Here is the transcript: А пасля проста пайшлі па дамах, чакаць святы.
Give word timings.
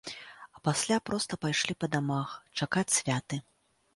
А 0.55 0.61
пасля 0.67 0.97
проста 1.09 1.33
пайшлі 1.43 1.73
па 1.85 1.89
дамах, 1.95 2.29
чакаць 2.61 2.95
святы. 2.99 3.41